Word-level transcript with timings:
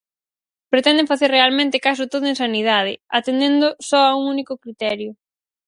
Pretenden 0.73 1.09
facer 1.11 1.29
realmente 1.37 1.83
case 1.85 2.05
todo 2.13 2.25
en 2.31 2.39
sanidade, 2.43 2.93
atendendo 3.17 3.67
só 3.89 3.99
a 4.07 4.13
un 4.19 4.23
único 4.33 4.53
criterio. 4.63 5.11